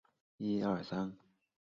[0.39, 1.13] 丁福保之子。